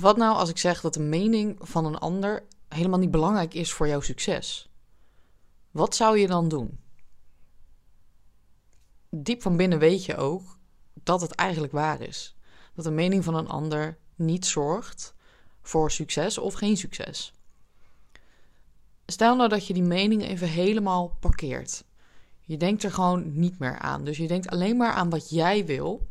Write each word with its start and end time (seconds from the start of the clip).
wat 0.00 0.16
nou 0.16 0.36
als 0.36 0.48
ik 0.48 0.58
zeg 0.58 0.80
dat 0.80 0.94
de 0.94 1.00
mening 1.00 1.56
van 1.60 1.84
een 1.84 1.98
ander 1.98 2.44
helemaal 2.68 2.98
niet 2.98 3.10
belangrijk 3.10 3.54
is 3.54 3.72
voor 3.72 3.88
jouw 3.88 4.00
succes? 4.00 4.70
Wat 5.70 5.94
zou 5.94 6.18
je 6.18 6.26
dan 6.26 6.48
doen? 6.48 6.78
Diep 9.10 9.42
van 9.42 9.56
binnen 9.56 9.78
weet 9.78 10.04
je 10.04 10.16
ook 10.16 10.58
dat 10.92 11.20
het 11.20 11.30
eigenlijk 11.30 11.72
waar 11.72 12.00
is. 12.00 12.36
Dat 12.74 12.84
de 12.84 12.90
mening 12.90 13.24
van 13.24 13.34
een 13.34 13.48
ander 13.48 13.98
niet 14.14 14.46
zorgt 14.46 15.14
voor 15.62 15.90
succes 15.90 16.38
of 16.38 16.54
geen 16.54 16.76
succes. 16.76 17.32
Stel 19.06 19.36
nou 19.36 19.48
dat 19.48 19.66
je 19.66 19.74
die 19.74 19.82
mening 19.82 20.22
even 20.22 20.48
helemaal 20.48 21.16
parkeert. 21.20 21.84
Je 22.42 22.56
denkt 22.56 22.82
er 22.82 22.92
gewoon 22.92 23.38
niet 23.38 23.58
meer 23.58 23.78
aan. 23.78 24.04
Dus 24.04 24.16
je 24.16 24.26
denkt 24.26 24.48
alleen 24.48 24.76
maar 24.76 24.92
aan 24.92 25.10
wat 25.10 25.30
jij 25.30 25.66
wil. 25.66 26.08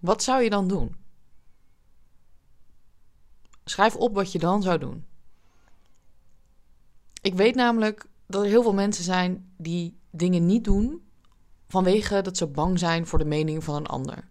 Wat 0.00 0.22
zou 0.22 0.42
je 0.42 0.50
dan 0.50 0.68
doen? 0.68 1.01
Schrijf 3.64 3.96
op 3.96 4.14
wat 4.14 4.32
je 4.32 4.38
dan 4.38 4.62
zou 4.62 4.78
doen. 4.78 5.04
Ik 7.20 7.34
weet 7.34 7.54
namelijk 7.54 8.06
dat 8.26 8.42
er 8.42 8.48
heel 8.48 8.62
veel 8.62 8.74
mensen 8.74 9.04
zijn 9.04 9.52
die 9.56 9.98
dingen 10.10 10.46
niet 10.46 10.64
doen 10.64 11.02
vanwege 11.68 12.20
dat 12.20 12.36
ze 12.36 12.46
bang 12.46 12.78
zijn 12.78 13.06
voor 13.06 13.18
de 13.18 13.24
mening 13.24 13.64
van 13.64 13.74
een 13.74 13.86
ander. 13.86 14.28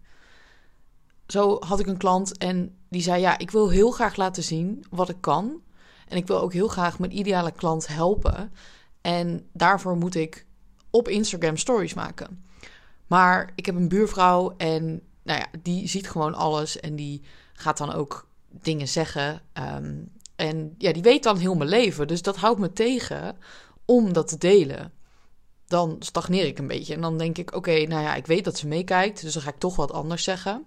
Zo 1.26 1.56
had 1.60 1.80
ik 1.80 1.86
een 1.86 1.96
klant 1.96 2.38
en 2.38 2.76
die 2.88 3.02
zei: 3.02 3.20
Ja, 3.20 3.38
ik 3.38 3.50
wil 3.50 3.70
heel 3.70 3.90
graag 3.90 4.16
laten 4.16 4.42
zien 4.42 4.84
wat 4.90 5.08
ik 5.08 5.20
kan. 5.20 5.60
En 6.08 6.16
ik 6.16 6.26
wil 6.26 6.40
ook 6.40 6.52
heel 6.52 6.68
graag 6.68 6.98
mijn 6.98 7.18
ideale 7.18 7.52
klant 7.52 7.86
helpen. 7.86 8.52
En 9.00 9.48
daarvoor 9.52 9.96
moet 9.96 10.14
ik 10.14 10.46
op 10.90 11.08
Instagram 11.08 11.56
stories 11.56 11.94
maken. 11.94 12.44
Maar 13.06 13.52
ik 13.54 13.66
heb 13.66 13.74
een 13.74 13.88
buurvrouw 13.88 14.54
en 14.56 15.02
nou 15.22 15.38
ja, 15.38 15.46
die 15.62 15.88
ziet 15.88 16.10
gewoon 16.10 16.34
alles 16.34 16.80
en 16.80 16.96
die 16.96 17.22
gaat 17.52 17.78
dan 17.78 17.92
ook 17.92 18.26
dingen 18.52 18.88
zeggen. 18.88 19.42
Ehm, 19.52 19.94
en 20.36 20.74
ja, 20.78 20.92
die 20.92 21.02
weet 21.02 21.22
dan 21.22 21.36
heel 21.36 21.54
mijn 21.54 21.68
leven. 21.68 22.06
Dus 22.06 22.22
dat 22.22 22.36
houdt 22.36 22.60
me 22.60 22.72
tegen 22.72 23.36
om 23.84 24.12
dat 24.12 24.28
te 24.28 24.38
delen. 24.38 24.92
Dan 25.66 25.96
stagneer 25.98 26.46
ik 26.46 26.58
een 26.58 26.66
beetje. 26.66 26.94
En 26.94 27.00
dan 27.00 27.18
denk 27.18 27.38
ik: 27.38 27.54
oké, 27.54 27.86
nou 27.86 28.02
ja, 28.02 28.14
ik 28.14 28.26
weet 28.26 28.44
dat 28.44 28.58
ze 28.58 28.66
meekijkt. 28.66 29.22
Dus 29.22 29.32
dan 29.32 29.42
ga 29.42 29.50
ik 29.50 29.58
toch 29.58 29.76
wat 29.76 29.92
anders 29.92 30.24
zeggen. 30.24 30.64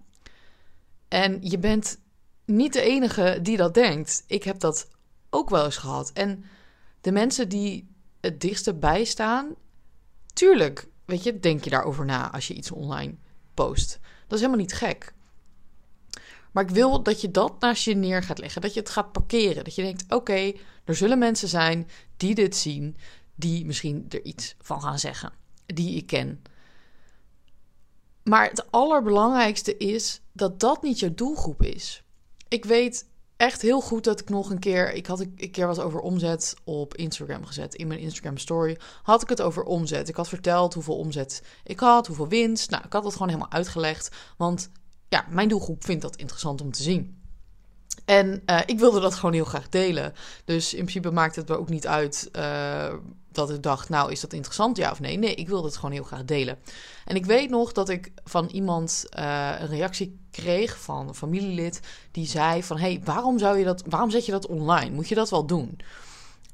En 1.07 1.37
je 1.41 1.59
bent 1.59 1.99
niet 2.45 2.73
de 2.73 2.81
enige 2.81 3.39
die 3.41 3.57
dat 3.57 3.73
denkt. 3.73 4.23
Ik 4.27 4.43
heb 4.43 4.59
dat 4.59 4.87
ook 5.29 5.49
wel 5.49 5.65
eens 5.65 5.77
gehad. 5.77 6.11
En 6.13 6.45
de 7.01 7.11
mensen 7.11 7.49
die 7.49 7.87
het 8.21 8.41
dichtste 8.41 8.73
bijstaan, 8.73 9.55
tuurlijk, 10.33 10.87
weet 11.05 11.23
je, 11.23 11.39
denk 11.39 11.63
je 11.63 11.69
daarover 11.69 12.05
na 12.05 12.31
als 12.31 12.47
je 12.47 12.53
iets 12.53 12.71
online 12.71 13.15
post. 13.53 13.99
Dat 14.27 14.33
is 14.33 14.39
helemaal 14.39 14.61
niet 14.61 14.73
gek. 14.73 15.13
Maar 16.55 16.63
ik 16.63 16.69
wil 16.69 17.03
dat 17.03 17.21
je 17.21 17.31
dat 17.31 17.59
naast 17.59 17.83
je 17.83 17.95
neer 17.95 18.23
gaat 18.23 18.37
leggen. 18.37 18.61
Dat 18.61 18.73
je 18.73 18.79
het 18.79 18.89
gaat 18.89 19.11
parkeren. 19.11 19.63
Dat 19.63 19.75
je 19.75 19.81
denkt: 19.81 20.13
oké, 20.13 20.53
er 20.83 20.95
zullen 20.95 21.19
mensen 21.19 21.47
zijn 21.47 21.87
die 22.17 22.35
dit 22.35 22.55
zien. 22.55 22.97
Die 23.35 23.65
misschien 23.65 24.05
er 24.09 24.23
iets 24.23 24.55
van 24.61 24.81
gaan 24.81 24.99
zeggen. 24.99 25.31
Die 25.65 25.97
ik 25.97 26.07
ken. 26.07 26.41
Maar 28.23 28.49
het 28.49 28.71
allerbelangrijkste 28.71 29.77
is 29.77 30.21
dat 30.31 30.59
dat 30.59 30.81
niet 30.81 30.99
je 30.99 31.13
doelgroep 31.13 31.61
is. 31.61 32.03
Ik 32.47 32.65
weet 32.65 33.07
echt 33.37 33.61
heel 33.61 33.81
goed 33.81 34.03
dat 34.03 34.19
ik 34.19 34.29
nog 34.29 34.49
een 34.49 34.59
keer. 34.59 34.93
Ik 34.93 35.05
had 35.05 35.19
een 35.19 35.51
keer 35.51 35.67
wat 35.67 35.79
over 35.79 35.99
omzet 35.99 36.53
op 36.63 36.95
Instagram 36.95 37.45
gezet. 37.45 37.75
In 37.75 37.87
mijn 37.87 37.99
Instagram 37.99 38.37
story 38.37 38.77
had 39.03 39.21
ik 39.21 39.29
het 39.29 39.41
over 39.41 39.63
omzet. 39.63 40.09
Ik 40.09 40.15
had 40.15 40.27
verteld 40.27 40.73
hoeveel 40.73 40.97
omzet 40.97 41.43
ik 41.63 41.79
had, 41.79 42.07
hoeveel 42.07 42.27
winst. 42.27 42.69
Nou, 42.69 42.83
ik 42.85 42.93
had 42.93 43.03
het 43.03 43.13
gewoon 43.13 43.27
helemaal 43.27 43.51
uitgelegd. 43.51 44.15
Want 44.37 44.69
ja, 45.09 45.25
mijn 45.29 45.47
doelgroep 45.47 45.83
vindt 45.83 46.01
dat 46.01 46.15
interessant 46.15 46.61
om 46.61 46.71
te 46.71 46.83
zien. 46.83 47.23
En 48.05 48.41
uh, 48.45 48.59
ik 48.65 48.79
wilde 48.79 48.99
dat 48.99 49.15
gewoon 49.15 49.33
heel 49.33 49.45
graag 49.45 49.69
delen. 49.69 50.13
Dus 50.45 50.73
in 50.73 50.79
principe 50.79 51.11
maakt 51.11 51.35
het 51.35 51.47
me 51.47 51.57
ook 51.57 51.69
niet 51.69 51.87
uit 51.87 52.29
uh, 52.31 52.93
dat 53.31 53.49
ik 53.49 53.63
dacht, 53.63 53.89
nou 53.89 54.11
is 54.11 54.19
dat 54.19 54.33
interessant, 54.33 54.77
ja 54.77 54.91
of 54.91 54.99
nee? 54.99 55.17
Nee, 55.17 55.35
ik 55.35 55.47
wilde 55.47 55.67
het 55.67 55.75
gewoon 55.75 55.91
heel 55.91 56.03
graag 56.03 56.25
delen. 56.25 56.57
En 57.05 57.15
ik 57.15 57.25
weet 57.25 57.49
nog 57.49 57.71
dat 57.71 57.89
ik 57.89 58.11
van 58.23 58.47
iemand 58.47 59.05
uh, 59.19 59.51
een 59.59 59.67
reactie 59.67 60.19
kreeg 60.31 60.79
van 60.79 61.07
een 61.07 61.15
familielid 61.15 61.79
die 62.11 62.27
zei 62.27 62.63
van, 62.63 62.77
hey, 62.77 63.01
waarom 63.03 63.39
zou 63.39 63.57
je 63.57 63.63
dat, 63.63 63.83
waarom 63.87 64.09
zet 64.09 64.25
je 64.25 64.31
dat 64.31 64.47
online? 64.47 64.95
Moet 64.95 65.09
je 65.09 65.15
dat 65.15 65.29
wel 65.29 65.45
doen? 65.45 65.79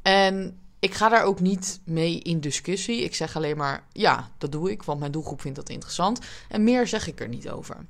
En 0.01 0.59
ik 0.79 0.93
ga 0.93 1.09
daar 1.09 1.23
ook 1.23 1.39
niet 1.39 1.79
mee 1.83 2.19
in 2.19 2.39
discussie. 2.39 3.03
Ik 3.03 3.15
zeg 3.15 3.35
alleen 3.35 3.57
maar, 3.57 3.83
ja, 3.91 4.29
dat 4.37 4.51
doe 4.51 4.71
ik, 4.71 4.83
want 4.83 4.99
mijn 4.99 5.11
doelgroep 5.11 5.41
vindt 5.41 5.57
dat 5.57 5.69
interessant. 5.69 6.19
En 6.49 6.63
meer 6.63 6.87
zeg 6.87 7.07
ik 7.07 7.19
er 7.19 7.27
niet 7.27 7.49
over. 7.49 7.85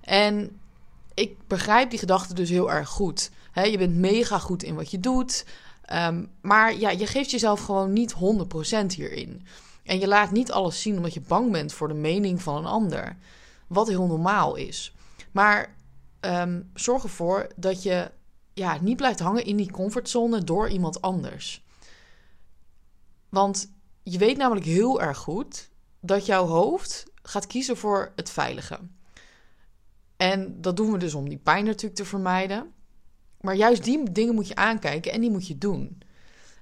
En 0.00 0.60
ik 1.14 1.36
begrijp 1.46 1.90
die 1.90 1.98
gedachte 1.98 2.34
dus 2.34 2.50
heel 2.50 2.72
erg 2.72 2.88
goed. 2.88 3.30
Je 3.54 3.78
bent 3.78 3.96
mega 3.96 4.38
goed 4.38 4.62
in 4.62 4.74
wat 4.74 4.90
je 4.90 5.00
doet. 5.00 5.44
Um, 5.92 6.30
maar 6.40 6.76
ja, 6.76 6.90
je 6.90 7.06
geeft 7.06 7.30
jezelf 7.30 7.60
gewoon 7.60 7.92
niet 7.92 8.14
100% 8.14 8.16
hierin. 8.86 9.46
En 9.84 9.98
je 9.98 10.08
laat 10.08 10.30
niet 10.30 10.52
alles 10.52 10.82
zien 10.82 10.96
omdat 10.96 11.14
je 11.14 11.20
bang 11.20 11.52
bent 11.52 11.72
voor 11.72 11.88
de 11.88 11.94
mening 11.94 12.42
van 12.42 12.56
een 12.56 12.66
ander. 12.66 13.16
Wat 13.66 13.88
heel 13.88 14.06
normaal 14.06 14.54
is. 14.54 14.94
Maar 15.30 15.74
um, 16.20 16.70
zorg 16.74 17.02
ervoor 17.02 17.46
dat 17.56 17.82
je 17.82 18.10
ja, 18.52 18.78
niet 18.80 18.96
blijft 18.96 19.20
hangen 19.20 19.44
in 19.44 19.56
die 19.56 19.70
comfortzone 19.70 20.44
door 20.44 20.68
iemand 20.68 21.02
anders. 21.02 21.64
Want 23.28 23.72
je 24.02 24.18
weet 24.18 24.36
namelijk 24.36 24.66
heel 24.66 25.00
erg 25.00 25.18
goed 25.18 25.70
dat 26.00 26.26
jouw 26.26 26.46
hoofd 26.46 27.04
gaat 27.22 27.46
kiezen 27.46 27.76
voor 27.76 28.12
het 28.16 28.30
veilige. 28.30 28.78
En 30.20 30.60
dat 30.60 30.76
doen 30.76 30.92
we 30.92 30.98
dus 30.98 31.14
om 31.14 31.28
die 31.28 31.38
pijn 31.38 31.64
natuurlijk 31.64 31.94
te 31.94 32.04
vermijden. 32.04 32.72
Maar 33.40 33.54
juist 33.54 33.84
die 33.84 34.12
dingen 34.12 34.34
moet 34.34 34.48
je 34.48 34.54
aankijken 34.54 35.12
en 35.12 35.20
die 35.20 35.30
moet 35.30 35.46
je 35.46 35.58
doen. 35.58 36.02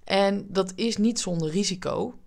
En 0.05 0.47
dat 0.49 0.73
is 0.75 0.97
niet 0.97 1.21
zonder 1.21 1.51
risico, 1.51 2.19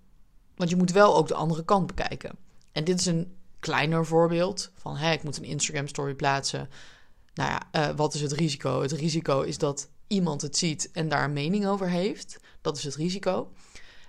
want 0.55 0.69
je 0.69 0.75
moet 0.75 0.91
wel 0.91 1.15
ook 1.15 1.27
de 1.27 1.33
andere 1.33 1.65
kant 1.65 1.87
bekijken. 1.87 2.35
En 2.71 2.83
dit 2.83 2.99
is 2.99 3.05
een 3.05 3.35
kleiner 3.59 4.05
voorbeeld 4.05 4.71
van, 4.75 4.95
hé, 4.95 5.11
ik 5.11 5.23
moet 5.23 5.37
een 5.37 5.43
Instagram 5.43 5.87
story 5.87 6.13
plaatsen. 6.13 6.69
Nou 7.33 7.49
ja, 7.49 7.89
uh, 7.89 7.95
wat 7.95 8.13
is 8.13 8.21
het 8.21 8.31
risico? 8.31 8.81
Het 8.81 8.91
risico 8.91 9.41
is 9.41 9.57
dat 9.57 9.89
iemand 10.07 10.41
het 10.41 10.57
ziet 10.57 10.91
en 10.91 11.09
daar 11.09 11.23
een 11.23 11.33
mening 11.33 11.67
over 11.67 11.89
heeft. 11.89 12.39
Dat 12.61 12.77
is 12.77 12.83
het 12.83 12.95
risico. 12.95 13.51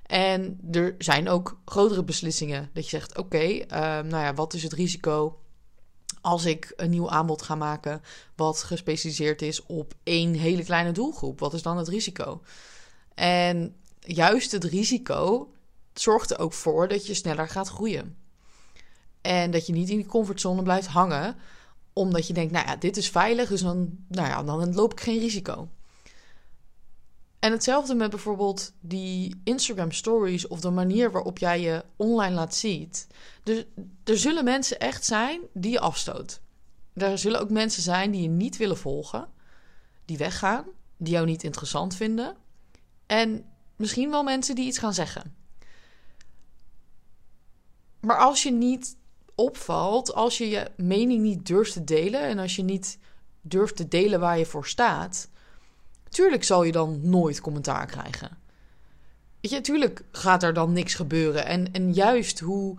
En 0.03 0.59
er 0.71 0.95
zijn 0.99 1.29
ook 1.29 1.61
grotere 1.65 2.05
beslissingen 2.05 2.71
dat 2.73 2.85
je 2.85 2.91
zegt: 2.91 3.19
oké, 3.19 3.45
uh, 3.45 3.65
nou 3.71 4.09
ja, 4.09 4.35
wat 4.35 4.55
is 4.55 4.63
het 4.63 4.73
risico 4.73 5.42
als 6.23 6.45
ik 6.45 6.73
een 6.77 6.91
nieuw 6.91 7.11
aanbod 7.11 7.43
ga 7.43 7.55
maken 7.55 8.03
wat 8.37 8.63
gespecialiseerd 8.63 9.43
is 9.43 9.67
op 9.67 9.95
één 10.03 10.35
hele 10.35 10.65
kleine 10.65 10.93
doelgroep? 10.93 11.41
Wat 11.41 11.55
is 11.55 11.63
dan 11.63 11.77
het 11.77 11.89
risico? 11.89 12.43
En 13.15 13.77
juist 14.01 14.53
het 14.53 14.65
risico 14.65 15.53
zorgt 15.95 16.31
er 16.31 16.39
ook 16.39 16.53
voor 16.53 16.89
dat 16.89 17.07
je 17.07 17.15
sneller 17.15 17.49
gaat 17.49 17.69
groeien. 17.69 18.17
En 19.21 19.51
dat 19.51 19.67
je 19.67 19.73
niet 19.73 19.89
in 19.89 19.97
die 19.97 20.07
comfortzone 20.07 20.63
blijft 20.63 20.87
hangen, 20.87 21.37
omdat 21.93 22.27
je 22.27 22.33
denkt, 22.33 22.53
nou 22.53 22.67
ja, 22.67 22.77
dit 22.77 22.97
is 22.97 23.11
veilig, 23.11 23.49
dus 23.49 23.61
dan, 23.61 23.97
nou 24.09 24.29
ja, 24.29 24.43
dan 24.43 24.75
loop 24.75 24.93
ik 24.93 25.01
geen 25.01 25.19
risico. 25.19 25.69
En 27.43 27.53
hetzelfde 27.53 27.95
met 27.95 28.11
bijvoorbeeld 28.11 28.73
die 28.81 29.41
Instagram 29.45 29.93
stories 29.93 30.47
of 30.47 30.61
de 30.61 30.71
manier 30.71 31.11
waarop 31.11 31.39
jij 31.39 31.61
je 31.61 31.85
online 31.97 32.35
laat 32.35 32.55
zien. 32.55 32.91
Dus 33.43 33.65
er 34.05 34.19
zullen 34.19 34.45
mensen 34.45 34.79
echt 34.79 35.05
zijn 35.05 35.41
die 35.53 35.71
je 35.73 35.81
afstoot. 35.81 36.41
Er 36.93 37.19
zullen 37.19 37.41
ook 37.41 37.51
mensen 37.51 37.83
zijn 37.83 38.11
die 38.11 38.23
je 38.23 38.29
niet 38.29 38.57
willen 38.57 38.77
volgen, 38.79 39.29
die 40.05 40.19
weggaan, 40.19 40.65
die 40.97 41.13
jou 41.13 41.27
niet 41.27 41.43
interessant 41.43 41.97
vinden. 41.97 42.37
En 43.07 43.45
misschien 43.77 44.11
wel 44.11 44.23
mensen 44.23 44.55
die 44.55 44.67
iets 44.67 44.79
gaan 44.79 44.95
zeggen. 44.95 45.35
Maar 48.01 48.19
als 48.19 48.43
je 48.43 48.53
niet 48.53 48.97
opvalt, 49.35 50.15
als 50.15 50.39
je 50.39 50.49
je 50.49 50.71
mening 50.77 51.23
niet 51.23 51.47
durft 51.47 51.73
te 51.73 51.85
delen 51.85 52.21
en 52.21 52.39
als 52.39 52.57
je 52.57 52.63
niet 52.63 52.99
durft 53.41 53.77
te 53.77 53.89
delen 53.89 54.21
waar 54.21 54.39
je 54.39 54.47
voor 54.47 54.67
staat, 54.67 55.31
tuurlijk 56.13 56.45
zal 56.45 56.63
je 56.63 56.73
dan 56.73 57.01
nooit 57.03 57.41
commentaar 57.41 57.87
krijgen. 57.87 58.39
Weet 59.41 59.51
je, 59.51 59.61
tuurlijk 59.61 60.05
gaat 60.13 60.43
er 60.43 60.55
dan 60.55 60.73
niks 60.73 60.95
gebeuren. 60.95 61.47
En, 61.47 61.73
en 61.73 61.93
juist 61.93 62.41
hoe 62.41 62.77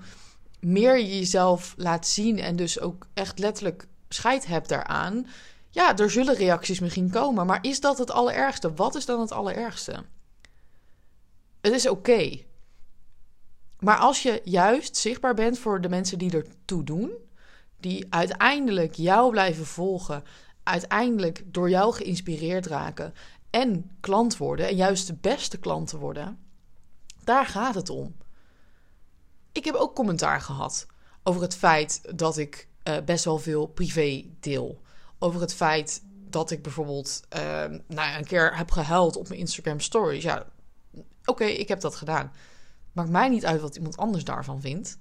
meer 0.60 0.98
je 0.98 1.18
jezelf 1.18 1.74
laat 1.78 2.08
zien 2.08 2.40
en 2.40 2.56
dus 2.56 2.80
ook 2.80 3.08
echt 3.14 3.40
letterlijk 3.40 3.88
scheid 4.10 4.46
hebt 4.46 4.70
daaraan. 4.70 5.28
Ja, 5.70 5.98
er 5.98 6.10
zullen 6.12 6.36
reacties 6.36 6.80
misschien 6.80 7.10
komen, 7.10 7.46
maar 7.46 7.60
is 7.62 7.80
dat 7.80 7.98
het 7.98 8.12
allerergste? 8.12 8.74
Wat 8.74 8.96
is 8.96 9.06
dan 9.06 9.20
het 9.20 9.32
allerergste? 9.32 10.04
Het 11.62 11.74
is 11.74 11.88
oké. 11.88 12.40
Maar 13.80 13.98
als 13.98 14.24
je 14.24 14.42
juist 14.44 14.98
zichtbaar 14.98 15.34
bent 15.34 15.60
voor 15.60 15.82
de 15.82 15.90
mensen 15.90 16.18
die 16.18 16.32
ertoe 16.32 16.84
doen, 16.84 17.12
die 17.80 18.06
uiteindelijk 18.10 18.94
jou 18.94 19.32
blijven 19.32 19.66
volgen, 19.66 20.24
uiteindelijk 20.64 21.44
door 21.46 21.70
jou 21.70 21.94
geïnspireerd 21.94 22.66
raken 22.66 23.14
en 23.50 23.92
klant 24.00 24.38
worden, 24.38 24.68
en 24.68 24.76
juist 24.76 25.08
de 25.08 25.16
beste 25.22 25.60
klanten 25.60 26.00
worden, 26.00 26.40
daar 27.24 27.46
gaat 27.46 27.76
het 27.76 27.90
om. 27.90 28.16
Ik 29.52 29.66
heb 29.66 29.76
ook 29.76 29.96
commentaar 29.96 30.42
gehad 30.42 30.86
over 31.24 31.42
het 31.42 31.56
feit 31.56 32.18
dat 32.18 32.38
ik 32.38 32.68
uh, 32.84 32.98
best 33.06 33.26
wel 33.26 33.38
veel 33.38 33.68
privé 33.68 34.26
deel. 34.40 34.82
Over 35.20 35.42
het 35.42 35.54
feit 35.54 36.04
dat 36.30 36.52
ik 36.52 36.62
bijvoorbeeld 36.64 37.22
uh, 37.36 37.42
nou 37.68 37.80
ja, 37.88 38.18
een 38.18 38.26
keer 38.26 38.58
heb 38.58 38.72
gehuild 38.72 39.16
op 39.16 39.28
mijn 39.28 39.40
Instagram 39.40 39.80
stories. 39.80 40.24
Ja, 40.24 40.46
oké, 41.26 41.44
ik 41.44 41.68
heb 41.68 41.80
dat 41.82 41.96
gedaan. 41.96 42.32
Maakt 42.92 43.10
mij 43.10 43.30
niet 43.30 43.46
uit 43.46 43.62
wat 43.62 43.76
iemand 43.76 43.98
anders 43.98 44.24
daarvan 44.24 44.62
vindt. 44.62 45.00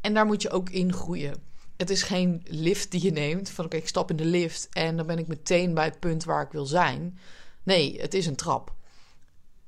En 0.00 0.14
daar 0.14 0.26
moet 0.26 0.42
je 0.42 0.50
ook 0.50 0.70
in 0.70 0.92
groeien. 0.92 1.42
Het 1.82 1.90
is 1.90 2.02
geen 2.02 2.42
lift 2.44 2.90
die 2.90 3.02
je 3.02 3.10
neemt. 3.10 3.50
Van 3.50 3.64
oké, 3.64 3.76
ik 3.76 3.88
stap 3.88 4.10
in 4.10 4.16
de 4.16 4.24
lift 4.24 4.68
en 4.68 4.96
dan 4.96 5.06
ben 5.06 5.18
ik 5.18 5.26
meteen 5.26 5.74
bij 5.74 5.84
het 5.84 6.00
punt 6.00 6.24
waar 6.24 6.42
ik 6.42 6.52
wil 6.52 6.66
zijn. 6.66 7.18
Nee, 7.62 8.00
het 8.00 8.14
is 8.14 8.26
een 8.26 8.36
trap. 8.36 8.74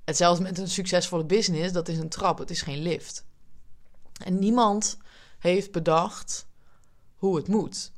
Hetzelfde 0.04 0.42
met 0.42 0.58
een 0.58 0.68
succesvolle 0.68 1.24
business, 1.24 1.72
dat 1.72 1.88
is 1.88 1.98
een 1.98 2.08
trap, 2.08 2.38
het 2.38 2.50
is 2.50 2.62
geen 2.62 2.82
lift. 2.82 3.24
En 4.24 4.38
niemand 4.38 4.98
heeft 5.38 5.72
bedacht 5.72 6.46
hoe 7.14 7.36
het 7.36 7.48
moet. 7.48 7.92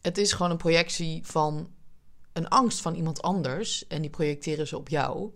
Het 0.00 0.18
is 0.18 0.32
gewoon 0.32 0.50
een 0.50 0.56
projectie 0.56 1.26
van 1.26 1.70
een 2.32 2.48
angst 2.48 2.80
van 2.80 2.94
iemand 2.94 3.22
anders 3.22 3.86
en 3.86 4.00
die 4.00 4.10
projecteren 4.10 4.66
ze 4.66 4.76
op 4.76 4.88
jou. 4.88 5.30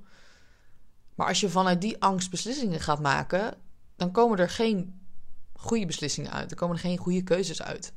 Maar 1.14 1.28
als 1.28 1.40
je 1.40 1.48
vanuit 1.48 1.80
die 1.80 2.02
angst 2.02 2.30
beslissingen 2.30 2.80
gaat 2.80 3.00
maken, 3.00 3.54
dan 3.96 4.12
komen 4.12 4.38
er 4.38 4.50
geen 4.50 5.05
goede 5.58 5.86
beslissingen 5.86 6.32
uit. 6.32 6.50
Er 6.50 6.56
komen 6.56 6.78
geen 6.78 6.96
goede 6.96 7.22
keuzes 7.22 7.62
uit. 7.62 7.92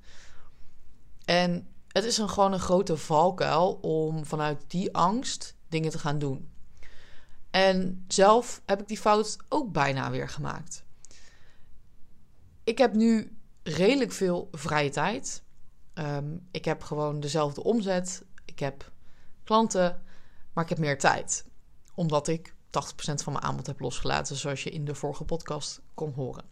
En 1.25 1.67
het 1.87 2.03
is 2.03 2.17
een, 2.17 2.29
gewoon 2.29 2.53
een 2.53 2.59
grote 2.59 2.97
valkuil 2.97 3.71
om 3.73 4.25
vanuit 4.25 4.63
die 4.67 4.95
angst 4.95 5.55
dingen 5.67 5.91
te 5.91 5.99
gaan 5.99 6.19
doen. 6.19 6.49
En 7.51 8.05
zelf 8.07 8.61
heb 8.65 8.81
ik 8.81 8.87
die 8.87 8.97
fout 8.97 9.37
ook 9.49 9.71
bijna 9.71 10.11
weer 10.11 10.29
gemaakt. 10.29 10.83
Ik 12.63 12.77
heb 12.77 12.93
nu 12.93 13.37
redelijk 13.63 14.11
veel 14.11 14.49
vrije 14.51 14.89
tijd. 14.89 15.43
Ehm, 15.93 16.37
ik 16.51 16.65
heb 16.65 16.83
gewoon 16.83 17.19
dezelfde 17.19 17.63
omzet. 17.63 18.23
Ik 18.45 18.59
heb 18.59 18.91
klanten, 19.43 20.01
maar 20.53 20.63
ik 20.63 20.69
heb 20.69 20.79
meer 20.79 20.99
tijd. 20.99 21.45
Omdat 21.95 22.27
ik 22.27 22.55
80% 22.69 23.23
van 23.23 23.33
mijn 23.33 23.45
aanbod 23.45 23.67
heb 23.67 23.79
losgelaten, 23.79 24.35
zoals 24.35 24.63
je 24.63 24.69
in 24.69 24.85
de 24.85 24.95
vorige 24.95 25.23
podcast 25.23 25.81
kon 25.93 26.13
horen. 26.13 26.43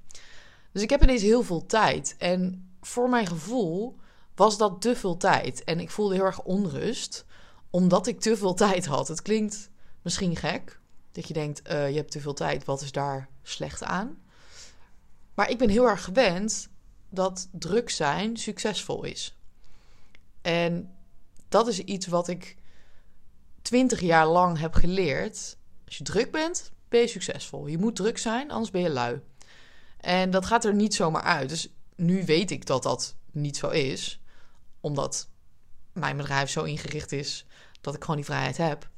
Dus 0.78 0.86
ik 0.86 0.92
heb 0.92 1.04
ineens 1.04 1.22
heel 1.22 1.44
veel 1.44 1.66
tijd. 1.66 2.16
En 2.18 2.70
voor 2.82 3.10
mijn 3.10 3.28
gevoel 3.28 4.00
was 4.36 4.58
dat 4.58 4.82
te 4.82 4.96
veel 4.96 5.18
tijd. 5.18 5.64
En 5.64 5.80
ik 5.80 5.90
voelde 5.90 6.16
heel 6.16 6.24
erg 6.24 6.44
onrust, 6.44 7.26
omdat 7.70 8.08
ik 8.08 8.20
te 8.20 8.38
veel 8.38 8.54
tijd 8.54 8.86
had. 8.86 9.08
Het 9.08 9.22
klinkt 9.22 9.70
misschien 10.02 10.36
gek, 10.36 10.80
dat 11.12 11.28
je 11.28 11.34
denkt, 11.34 11.70
uh, 11.70 11.90
je 11.90 11.96
hebt 11.96 12.12
te 12.12 12.20
veel 12.20 12.34
tijd, 12.34 12.66
wat 12.66 12.82
is 12.82 12.92
daar 12.92 13.30
slecht 13.44 13.84
aan? 13.84 14.18
Maar 15.34 15.50
ik 15.50 15.58
ben 15.58 15.70
heel 15.70 15.88
erg 15.88 16.04
gewend 16.04 16.70
dat 17.10 17.48
druk 17.52 17.90
zijn 17.90 18.38
succesvol 18.38 19.04
is. 19.04 19.38
En 20.42 20.96
dat 21.50 21.68
is 21.68 21.80
iets 21.80 22.08
wat 22.08 22.28
ik 22.28 22.56
twintig 23.62 24.00
jaar 24.00 24.28
lang 24.28 24.60
heb 24.60 24.74
geleerd. 24.74 25.58
Als 25.86 25.98
je 25.98 26.04
druk 26.04 26.32
bent, 26.32 26.72
ben 26.90 27.00
je 27.00 27.08
succesvol. 27.08 27.68
Je 27.68 27.78
moet 27.78 27.96
druk 27.96 28.18
zijn, 28.18 28.52
anders 28.52 28.72
ben 28.72 28.82
je 28.82 28.90
lui. 28.90 29.22
En 30.08 30.30
dat 30.30 30.46
gaat 30.46 30.66
er 30.66 30.74
niet 30.74 30.96
zomaar 30.96 31.22
uit. 31.22 31.50
Dus 31.50 31.74
nu 31.96 32.26
weet 32.26 32.52
ik 32.52 32.66
dat 32.66 32.84
dat 32.84 33.16
niet 33.32 33.58
zo 33.58 33.70
is, 33.70 34.22
omdat 34.80 35.30
mijn 35.94 36.18
bedrijf 36.18 36.50
zo 36.50 36.64
ingericht 36.64 37.12
is 37.12 37.46
dat 37.82 37.96
ik 37.96 38.02
gewoon 38.02 38.16
die 38.16 38.26
vrijheid 38.26 38.58
heb. 38.58 38.90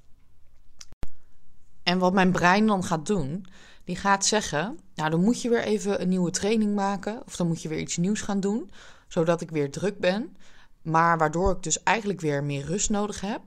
En 1.83 1.99
wat 1.99 2.13
mijn 2.13 2.31
brein 2.31 2.67
dan 2.67 2.83
gaat 2.83 3.05
doen, 3.05 3.45
die 3.83 3.95
gaat 3.95 4.25
zeggen: 4.25 4.79
Nou, 4.95 5.09
dan 5.09 5.23
moet 5.23 5.41
je 5.41 5.49
weer 5.49 5.63
even 5.63 6.01
een 6.01 6.09
nieuwe 6.09 6.31
training 6.31 6.75
maken. 6.75 7.21
Of 7.25 7.35
dan 7.35 7.47
moet 7.47 7.61
je 7.61 7.69
weer 7.69 7.79
iets 7.79 7.97
nieuws 7.97 8.21
gaan 8.21 8.39
doen. 8.39 8.71
Zodat 9.07 9.41
ik 9.41 9.51
weer 9.51 9.71
druk 9.71 9.99
ben. 9.99 10.37
Maar 10.81 11.17
waardoor 11.17 11.51
ik 11.51 11.63
dus 11.63 11.83
eigenlijk 11.83 12.21
weer 12.21 12.43
meer 12.43 12.65
rust 12.65 12.89
nodig 12.89 13.21
heb. 13.21 13.41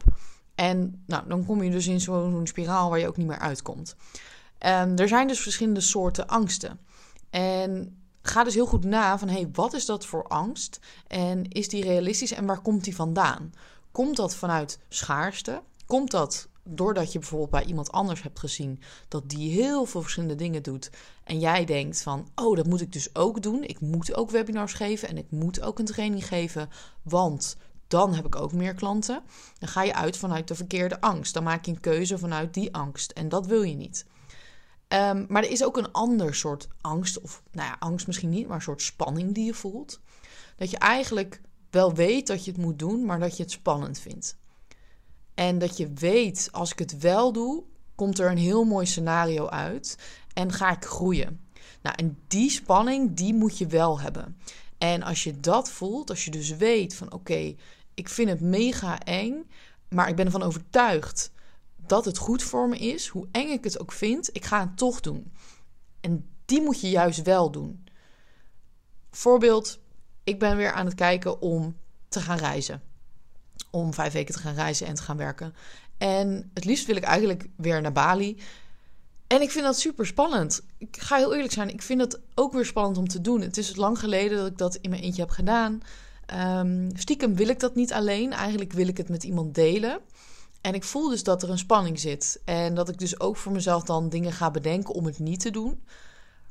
En 0.54 1.02
nou, 1.06 1.28
dan 1.28 1.44
kom 1.44 1.62
je 1.62 1.70
dus 1.70 1.86
in 1.86 2.00
zo'n 2.00 2.46
spiraal 2.46 2.90
waar 2.90 2.98
je 2.98 3.08
ook 3.08 3.16
niet 3.16 3.26
meer 3.26 3.38
uitkomt. 3.38 3.96
En 4.58 4.96
er 4.96 5.08
zijn 5.08 5.28
dus 5.28 5.40
verschillende 5.40 5.80
soorten 5.80 6.26
angsten. 6.26 6.80
En 7.32 7.96
ga 8.22 8.44
dus 8.44 8.54
heel 8.54 8.66
goed 8.66 8.84
na 8.84 9.18
van 9.18 9.28
hey, 9.28 9.48
wat 9.52 9.72
is 9.72 9.86
dat 9.86 10.06
voor 10.06 10.26
angst? 10.26 10.78
En 11.06 11.48
is 11.48 11.68
die 11.68 11.82
realistisch 11.82 12.32
en 12.32 12.46
waar 12.46 12.60
komt 12.60 12.84
die 12.84 12.94
vandaan? 12.94 13.52
Komt 13.90 14.16
dat 14.16 14.34
vanuit 14.34 14.78
schaarste? 14.88 15.62
Komt 15.86 16.10
dat 16.10 16.48
doordat 16.64 17.12
je 17.12 17.18
bijvoorbeeld 17.18 17.50
bij 17.50 17.64
iemand 17.64 17.92
anders 17.92 18.22
hebt 18.22 18.38
gezien 18.38 18.80
dat 19.08 19.28
die 19.28 19.50
heel 19.50 19.84
veel 19.84 20.00
verschillende 20.00 20.34
dingen 20.34 20.62
doet 20.62 20.90
en 21.24 21.38
jij 21.38 21.64
denkt 21.64 22.02
van, 22.02 22.28
oh, 22.34 22.56
dat 22.56 22.66
moet 22.66 22.80
ik 22.80 22.92
dus 22.92 23.14
ook 23.14 23.42
doen. 23.42 23.64
Ik 23.64 23.80
moet 23.80 24.14
ook 24.14 24.30
webinars 24.30 24.72
geven 24.72 25.08
en 25.08 25.18
ik 25.18 25.30
moet 25.30 25.62
ook 25.62 25.78
een 25.78 25.84
training 25.84 26.26
geven, 26.26 26.68
want 27.02 27.56
dan 27.88 28.14
heb 28.14 28.26
ik 28.26 28.36
ook 28.36 28.52
meer 28.52 28.74
klanten. 28.74 29.22
Dan 29.58 29.68
ga 29.68 29.82
je 29.82 29.94
uit 29.94 30.16
vanuit 30.16 30.48
de 30.48 30.54
verkeerde 30.54 31.00
angst. 31.00 31.34
Dan 31.34 31.42
maak 31.42 31.64
je 31.64 31.72
een 31.72 31.80
keuze 31.80 32.18
vanuit 32.18 32.54
die 32.54 32.74
angst 32.74 33.10
en 33.10 33.28
dat 33.28 33.46
wil 33.46 33.62
je 33.62 33.74
niet. 33.74 34.06
Ehm, 34.92 35.24
maar 35.28 35.42
er 35.42 35.50
is 35.50 35.64
ook 35.64 35.76
een 35.76 35.92
ander 35.92 36.34
soort 36.34 36.68
angst, 36.80 37.20
of 37.20 37.42
nou 37.52 37.68
ja, 37.68 37.76
angst 37.78 38.06
misschien 38.06 38.30
niet, 38.30 38.46
maar 38.46 38.56
een 38.56 38.62
soort 38.62 38.82
spanning 38.82 39.34
die 39.34 39.44
je 39.44 39.54
voelt. 39.54 40.00
Dat 40.56 40.70
je 40.70 40.76
eigenlijk 40.76 41.40
wel 41.70 41.94
weet 41.94 42.26
dat 42.26 42.44
je 42.44 42.50
het 42.50 42.60
moet 42.60 42.78
doen, 42.78 43.04
maar 43.04 43.18
dat 43.18 43.36
je 43.36 43.42
het 43.42 43.52
spannend 43.52 43.98
vindt. 43.98 44.36
En 45.34 45.58
dat 45.58 45.76
je 45.76 45.92
weet, 45.92 46.48
als 46.50 46.72
ik 46.72 46.78
het 46.78 46.98
wel 46.98 47.32
doe, 47.32 47.62
komt 47.94 48.18
er 48.18 48.30
een 48.30 48.38
heel 48.38 48.64
mooi 48.64 48.86
scenario 48.86 49.48
uit 49.48 49.98
en 50.34 50.52
ga 50.52 50.70
ik 50.70 50.84
groeien. 50.84 51.40
Nou, 51.82 51.96
en 51.96 52.18
die 52.26 52.50
spanning, 52.50 53.14
die 53.14 53.34
moet 53.34 53.58
je 53.58 53.66
wel 53.66 54.00
hebben. 54.00 54.36
En 54.78 55.02
als 55.02 55.24
je 55.24 55.40
dat 55.40 55.70
voelt, 55.70 56.10
als 56.10 56.24
je 56.24 56.30
dus 56.30 56.56
weet 56.56 56.94
van 56.94 57.12
oké, 57.12 57.54
ik 57.94 58.08
vind 58.08 58.28
het 58.28 58.40
mega 58.40 59.00
eng, 59.00 59.50
maar 59.88 60.08
ik 60.08 60.16
ben 60.16 60.24
ervan 60.24 60.42
overtuigd 60.42 61.32
dat 61.86 62.04
het 62.04 62.18
goed 62.18 62.42
voor 62.42 62.68
me 62.68 62.78
is, 62.78 63.08
hoe 63.08 63.28
eng 63.32 63.50
ik 63.50 63.64
het 63.64 63.80
ook 63.80 63.92
vind, 63.92 64.28
ik 64.32 64.44
ga 64.44 64.60
het 64.60 64.76
toch 64.76 65.00
doen. 65.00 65.32
En 66.00 66.28
die 66.44 66.62
moet 66.62 66.80
je 66.80 66.90
juist 66.90 67.22
wel 67.22 67.50
doen. 67.50 67.84
Voorbeeld, 69.10 69.78
ik 70.24 70.38
ben 70.38 70.56
weer 70.56 70.72
aan 70.72 70.86
het 70.86 70.94
kijken 70.94 71.40
om 71.40 71.76
te 72.08 72.20
gaan 72.20 72.38
reizen 72.38 72.82
om 73.72 73.94
vijf 73.94 74.12
weken 74.12 74.34
te 74.34 74.40
gaan 74.40 74.54
reizen 74.54 74.86
en 74.86 74.94
te 74.94 75.02
gaan 75.02 75.16
werken. 75.16 75.54
En 75.98 76.50
het 76.54 76.64
liefst 76.64 76.86
wil 76.86 76.96
ik 76.96 77.02
eigenlijk 77.02 77.48
weer 77.56 77.80
naar 77.80 77.92
Bali. 77.92 78.38
En 79.26 79.42
ik 79.42 79.50
vind 79.50 79.64
dat 79.64 79.78
super 79.78 80.06
spannend. 80.06 80.62
Ik 80.78 80.96
ga 81.00 81.16
heel 81.16 81.34
eerlijk 81.34 81.52
zijn, 81.52 81.68
ik 81.68 81.82
vind 81.82 82.00
het 82.00 82.20
ook 82.34 82.52
weer 82.52 82.64
spannend 82.64 82.98
om 82.98 83.08
te 83.08 83.20
doen. 83.20 83.40
Het 83.40 83.56
is 83.56 83.76
lang 83.76 83.98
geleden 83.98 84.36
dat 84.36 84.46
ik 84.46 84.58
dat 84.58 84.74
in 84.74 84.90
mijn 84.90 85.02
eentje 85.02 85.22
heb 85.22 85.30
gedaan. 85.30 85.80
Um, 86.58 86.90
stiekem 86.94 87.34
wil 87.34 87.48
ik 87.48 87.60
dat 87.60 87.74
niet 87.74 87.92
alleen. 87.92 88.32
Eigenlijk 88.32 88.72
wil 88.72 88.88
ik 88.88 88.96
het 88.96 89.08
met 89.08 89.24
iemand 89.24 89.54
delen. 89.54 90.00
En 90.62 90.74
ik 90.74 90.84
voel 90.84 91.08
dus 91.08 91.22
dat 91.22 91.42
er 91.42 91.50
een 91.50 91.58
spanning 91.58 92.00
zit. 92.00 92.40
En 92.44 92.74
dat 92.74 92.88
ik 92.88 92.98
dus 92.98 93.20
ook 93.20 93.36
voor 93.36 93.52
mezelf 93.52 93.82
dan 93.82 94.08
dingen 94.08 94.32
ga 94.32 94.50
bedenken 94.50 94.94
om 94.94 95.04
het 95.04 95.18
niet 95.18 95.40
te 95.40 95.50
doen. 95.50 95.82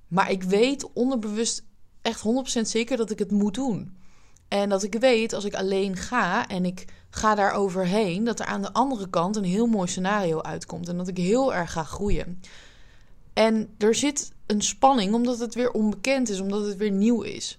Maar 0.07 0.31
ik 0.31 0.43
weet 0.43 0.93
onderbewust 0.93 1.63
echt 2.01 2.23
100% 2.57 2.61
zeker 2.61 2.97
dat 2.97 3.11
ik 3.11 3.19
het 3.19 3.31
moet 3.31 3.53
doen. 3.53 3.97
En 4.47 4.69
dat 4.69 4.83
ik 4.83 4.93
weet 4.99 5.33
als 5.33 5.45
ik 5.45 5.55
alleen 5.55 5.95
ga 5.95 6.47
en 6.47 6.65
ik 6.65 6.85
ga 7.09 7.35
daar 7.35 7.51
overheen, 7.51 8.23
dat 8.23 8.39
er 8.39 8.45
aan 8.45 8.61
de 8.61 8.73
andere 8.73 9.09
kant 9.09 9.35
een 9.35 9.43
heel 9.43 9.67
mooi 9.67 9.87
scenario 9.87 10.41
uitkomt. 10.41 10.87
En 10.87 10.97
dat 10.97 11.07
ik 11.07 11.17
heel 11.17 11.53
erg 11.53 11.71
ga 11.71 11.83
groeien. 11.83 12.41
En 13.33 13.69
er 13.77 13.95
zit 13.95 14.31
een 14.45 14.61
spanning 14.61 15.13
omdat 15.13 15.39
het 15.39 15.55
weer 15.55 15.71
onbekend 15.71 16.29
is, 16.29 16.39
omdat 16.39 16.65
het 16.65 16.77
weer 16.77 16.91
nieuw 16.91 17.21
is. 17.21 17.57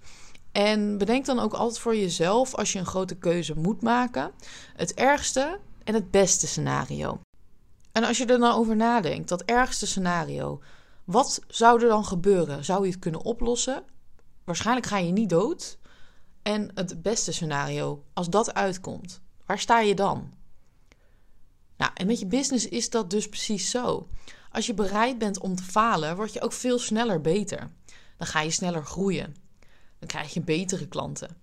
En 0.52 0.98
bedenk 0.98 1.24
dan 1.24 1.38
ook 1.38 1.52
altijd 1.52 1.78
voor 1.78 1.96
jezelf, 1.96 2.54
als 2.54 2.72
je 2.72 2.78
een 2.78 2.86
grote 2.86 3.14
keuze 3.14 3.54
moet 3.56 3.82
maken, 3.82 4.30
het 4.76 4.94
ergste 4.94 5.58
en 5.84 5.94
het 5.94 6.10
beste 6.10 6.46
scenario. 6.46 7.20
En 7.92 8.04
als 8.04 8.18
je 8.18 8.26
er 8.26 8.38
dan 8.38 8.52
over 8.52 8.76
nadenkt, 8.76 9.28
dat 9.28 9.42
ergste 9.42 9.86
scenario, 9.86 10.62
wat 11.04 11.40
zou 11.48 11.82
er 11.82 11.88
dan 11.88 12.04
gebeuren? 12.04 12.64
Zou 12.64 12.84
je 12.84 12.90
het 12.90 13.00
kunnen 13.00 13.24
oplossen? 13.24 13.84
Waarschijnlijk 14.44 14.86
ga 14.86 14.98
je 14.98 15.12
niet 15.12 15.30
dood. 15.30 15.78
En 16.42 16.70
het 16.74 17.02
beste 17.02 17.32
scenario, 17.32 18.04
als 18.12 18.30
dat 18.30 18.54
uitkomt, 18.54 19.20
Waar 19.52 19.60
sta 19.60 19.80
je 19.80 19.94
dan? 19.94 20.32
Nou, 21.76 21.90
en 21.94 22.06
met 22.06 22.18
je 22.18 22.26
business 22.26 22.68
is 22.68 22.90
dat 22.90 23.10
dus 23.10 23.28
precies 23.28 23.70
zo. 23.70 24.08
Als 24.50 24.66
je 24.66 24.74
bereid 24.74 25.18
bent 25.18 25.38
om 25.38 25.56
te 25.56 25.62
falen, 25.62 26.16
word 26.16 26.32
je 26.32 26.40
ook 26.40 26.52
veel 26.52 26.78
sneller 26.78 27.20
beter. 27.20 27.70
Dan 28.16 28.26
ga 28.26 28.40
je 28.40 28.50
sneller 28.50 28.84
groeien. 28.84 29.36
Dan 29.98 30.08
krijg 30.08 30.34
je 30.34 30.40
betere 30.40 30.88
klanten. 30.88 31.36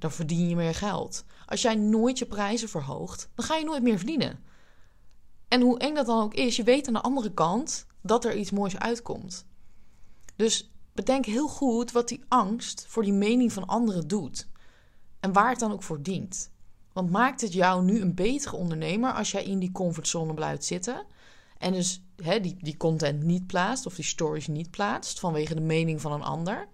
Dan 0.00 0.10
verdien 0.10 0.48
je 0.48 0.56
meer 0.56 0.74
geld. 0.74 1.24
Als 1.46 1.62
jij 1.62 1.74
nooit 1.74 2.18
je 2.18 2.26
prijzen 2.26 2.68
verhoogt, 2.68 3.28
dan 3.34 3.44
ga 3.44 3.56
je 3.56 3.64
nooit 3.64 3.82
meer 3.82 3.96
verdienen. 3.96 4.38
En 5.48 5.60
hoe 5.60 5.78
eng 5.78 5.94
dat 5.94 6.06
dan 6.06 6.22
ook 6.22 6.34
is, 6.34 6.56
je 6.56 6.62
weet 6.62 6.86
aan 6.86 6.92
de 6.92 7.00
andere 7.00 7.32
kant 7.32 7.86
dat 8.02 8.24
er 8.24 8.36
iets 8.36 8.50
moois 8.50 8.78
uitkomt. 8.78 9.46
Dus 10.36 10.72
bedenk 10.92 11.24
heel 11.24 11.48
goed 11.48 11.92
wat 11.92 12.08
die 12.08 12.24
angst 12.28 12.84
voor 12.88 13.02
die 13.02 13.12
mening 13.12 13.52
van 13.52 13.66
anderen 13.66 14.08
doet. 14.08 14.48
En 15.20 15.32
waar 15.32 15.50
het 15.50 15.58
dan 15.58 15.72
ook 15.72 15.82
voor 15.82 16.02
dient. 16.02 16.50
Want 16.92 17.10
maakt 17.10 17.40
het 17.40 17.52
jou 17.52 17.84
nu 17.84 18.00
een 18.00 18.14
betere 18.14 18.56
ondernemer 18.56 19.12
als 19.12 19.30
jij 19.30 19.44
in 19.44 19.58
die 19.58 19.72
comfortzone 19.72 20.34
blijft 20.34 20.64
zitten 20.64 21.06
en 21.58 21.72
dus 21.72 22.04
die, 22.16 22.56
die 22.60 22.76
content 22.76 23.22
niet 23.22 23.46
plaatst 23.46 23.86
of 23.86 23.94
die 23.94 24.04
stories 24.04 24.46
niet 24.46 24.70
plaatst 24.70 25.20
vanwege 25.20 25.54
de 25.54 25.60
mening 25.60 26.00
van 26.00 26.12
een 26.12 26.22
ander? 26.22 26.68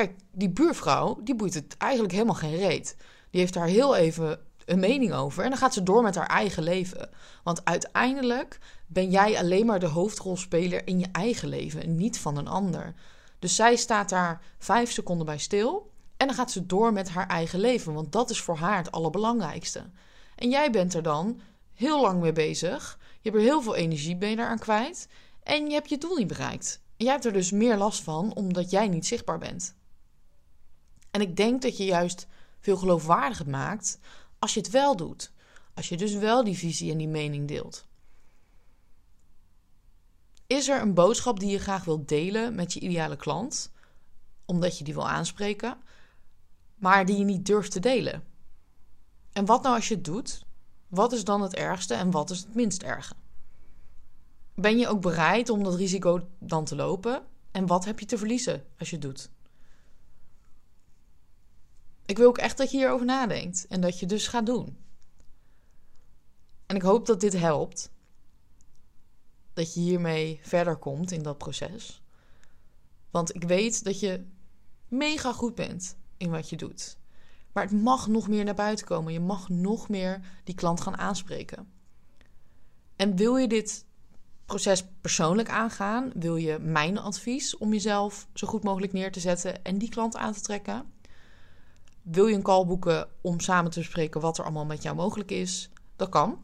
Kijk, 0.00 0.14
die 0.32 0.50
buurvrouw, 0.50 1.20
die 1.22 1.34
boeit 1.34 1.54
het 1.54 1.76
eigenlijk 1.76 2.12
helemaal 2.12 2.34
geen 2.34 2.56
reet. 2.56 2.96
Die 3.30 3.40
heeft 3.40 3.54
daar 3.54 3.66
heel 3.66 3.96
even 3.96 4.38
een 4.64 4.78
mening 4.78 5.12
over. 5.12 5.44
En 5.44 5.50
dan 5.50 5.58
gaat 5.58 5.74
ze 5.74 5.82
door 5.82 6.02
met 6.02 6.14
haar 6.14 6.26
eigen 6.26 6.62
leven. 6.62 7.10
Want 7.42 7.64
uiteindelijk 7.64 8.58
ben 8.86 9.10
jij 9.10 9.38
alleen 9.38 9.66
maar 9.66 9.78
de 9.78 9.86
hoofdrolspeler 9.86 10.86
in 10.86 10.98
je 10.98 11.06
eigen 11.12 11.48
leven 11.48 11.82
en 11.82 11.96
niet 11.96 12.18
van 12.18 12.36
een 12.36 12.48
ander. 12.48 12.94
Dus 13.38 13.54
zij 13.54 13.76
staat 13.76 14.08
daar 14.08 14.40
vijf 14.58 14.92
seconden 14.92 15.26
bij 15.26 15.38
stil. 15.38 15.90
En 16.16 16.26
dan 16.26 16.36
gaat 16.36 16.50
ze 16.50 16.66
door 16.66 16.92
met 16.92 17.08
haar 17.08 17.28
eigen 17.28 17.60
leven. 17.60 17.94
Want 17.94 18.12
dat 18.12 18.30
is 18.30 18.40
voor 18.40 18.56
haar 18.56 18.76
het 18.76 18.92
allerbelangrijkste. 18.92 19.84
En 20.36 20.50
jij 20.50 20.70
bent 20.70 20.94
er 20.94 21.02
dan 21.02 21.40
heel 21.74 22.00
lang 22.00 22.20
mee 22.20 22.32
bezig. 22.32 22.98
Je 23.20 23.30
hebt 23.30 23.42
er 23.42 23.48
heel 23.48 23.62
veel 23.62 23.74
energie 23.74 24.16
ben 24.16 24.38
eraan 24.38 24.58
kwijt. 24.58 25.08
En 25.42 25.66
je 25.66 25.72
hebt 25.72 25.88
je 25.88 25.98
doel 25.98 26.16
niet 26.16 26.26
bereikt. 26.26 26.80
En 26.96 27.04
jij 27.04 27.12
hebt 27.12 27.24
er 27.24 27.32
dus 27.32 27.50
meer 27.50 27.76
last 27.76 28.02
van 28.02 28.34
omdat 28.34 28.70
jij 28.70 28.88
niet 28.88 29.06
zichtbaar 29.06 29.38
bent. 29.38 29.78
En 31.10 31.20
ik 31.20 31.36
denk 31.36 31.62
dat 31.62 31.76
je 31.76 31.84
juist 31.84 32.26
veel 32.60 32.76
geloofwaardiger 32.76 33.48
maakt 33.48 33.98
als 34.38 34.54
je 34.54 34.60
het 34.60 34.70
wel 34.70 34.96
doet. 34.96 35.32
Als 35.74 35.88
je 35.88 35.96
dus 35.96 36.14
wel 36.14 36.44
die 36.44 36.56
visie 36.56 36.90
en 36.90 36.98
die 36.98 37.08
mening 37.08 37.48
deelt. 37.48 37.84
Is 40.46 40.68
er 40.68 40.80
een 40.80 40.94
boodschap 40.94 41.40
die 41.40 41.50
je 41.50 41.58
graag 41.58 41.84
wilt 41.84 42.08
delen 42.08 42.54
met 42.54 42.72
je 42.72 42.80
ideale 42.80 43.16
klant, 43.16 43.72
omdat 44.44 44.78
je 44.78 44.84
die 44.84 44.94
wil 44.94 45.08
aanspreken, 45.08 45.78
maar 46.74 47.06
die 47.06 47.18
je 47.18 47.24
niet 47.24 47.46
durft 47.46 47.70
te 47.72 47.80
delen? 47.80 48.24
En 49.32 49.44
wat 49.44 49.62
nou 49.62 49.74
als 49.74 49.88
je 49.88 49.94
het 49.94 50.04
doet? 50.04 50.44
Wat 50.88 51.12
is 51.12 51.24
dan 51.24 51.42
het 51.42 51.54
ergste 51.54 51.94
en 51.94 52.10
wat 52.10 52.30
is 52.30 52.38
het 52.38 52.54
minst 52.54 52.82
erge? 52.82 53.14
Ben 54.54 54.78
je 54.78 54.88
ook 54.88 55.00
bereid 55.00 55.48
om 55.48 55.62
dat 55.62 55.74
risico 55.74 56.28
dan 56.38 56.64
te 56.64 56.76
lopen? 56.76 57.22
En 57.50 57.66
wat 57.66 57.84
heb 57.84 57.98
je 57.98 58.06
te 58.06 58.18
verliezen 58.18 58.64
als 58.78 58.90
je 58.90 58.96
het 58.96 59.04
doet? 59.04 59.30
Ik 62.10 62.18
wil 62.18 62.28
ook 62.28 62.38
echt 62.38 62.56
dat 62.56 62.70
je 62.70 62.76
hierover 62.76 63.06
nadenkt 63.06 63.66
en 63.66 63.80
dat 63.80 63.98
je 63.98 64.06
dus 64.06 64.26
gaat 64.26 64.46
doen. 64.46 64.76
En 66.66 66.76
ik 66.76 66.82
hoop 66.82 67.06
dat 67.06 67.20
dit 67.20 67.32
helpt. 67.32 67.90
Dat 69.52 69.74
je 69.74 69.80
hiermee 69.80 70.40
verder 70.42 70.76
komt 70.76 71.10
in 71.12 71.22
dat 71.22 71.38
proces. 71.38 72.02
Want 73.10 73.34
ik 73.34 73.44
weet 73.44 73.84
dat 73.84 74.00
je 74.00 74.26
mega 74.88 75.32
goed 75.32 75.54
bent 75.54 75.96
in 76.16 76.30
wat 76.30 76.48
je 76.48 76.56
doet. 76.56 76.96
Maar 77.52 77.64
het 77.64 77.82
mag 77.82 78.06
nog 78.06 78.28
meer 78.28 78.44
naar 78.44 78.54
buiten 78.54 78.86
komen. 78.86 79.12
Je 79.12 79.20
mag 79.20 79.48
nog 79.48 79.88
meer 79.88 80.20
die 80.44 80.54
klant 80.54 80.80
gaan 80.80 80.96
aanspreken. 80.96 81.72
En 82.96 83.16
wil 83.16 83.36
je 83.36 83.48
dit 83.48 83.84
proces 84.44 84.84
persoonlijk 85.00 85.48
aangaan? 85.48 86.12
Wil 86.14 86.36
je 86.36 86.58
mijn 86.58 86.98
advies 86.98 87.56
om 87.56 87.72
jezelf 87.72 88.28
zo 88.34 88.46
goed 88.46 88.64
mogelijk 88.64 88.92
neer 88.92 89.12
te 89.12 89.20
zetten 89.20 89.64
en 89.64 89.78
die 89.78 89.88
klant 89.88 90.16
aan 90.16 90.32
te 90.32 90.40
trekken? 90.40 90.98
Wil 92.02 92.26
je 92.26 92.34
een 92.34 92.42
call 92.42 92.66
boeken 92.66 93.08
om 93.20 93.40
samen 93.40 93.70
te 93.70 93.78
bespreken 93.78 94.20
wat 94.20 94.38
er 94.38 94.44
allemaal 94.44 94.64
met 94.64 94.82
jou 94.82 94.96
mogelijk 94.96 95.30
is? 95.30 95.70
Dat 95.96 96.08
kan. 96.08 96.42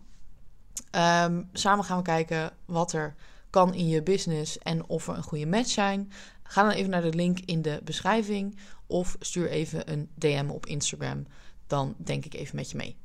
Ehm, 0.91 1.43
samen 1.53 1.85
gaan 1.85 1.97
we 1.97 2.03
kijken 2.03 2.53
wat 2.65 2.93
er 2.93 3.15
kan 3.51 3.75
in 3.75 3.89
je 3.89 4.03
business 4.03 4.59
en 4.59 4.89
of 4.89 5.09
er 5.09 5.17
een 5.17 5.23
goede 5.23 5.47
match 5.47 5.71
zijn. 5.71 6.13
Ga 6.43 6.63
dan 6.63 6.73
even 6.73 6.91
naar 6.91 7.03
de 7.03 7.15
link 7.15 7.39
in 7.39 7.63
de 7.63 7.81
beschrijving 7.85 8.59
of 8.87 9.17
stuur 9.21 9.49
even 9.49 9.93
een 9.93 10.09
DM 10.15 10.49
op 10.49 10.67
Instagram. 10.67 11.27
Dan 11.67 11.95
denk 11.99 12.25
ik 12.25 12.35
even 12.35 12.57
met 12.57 12.71
je 12.71 12.77
mee. 12.77 12.97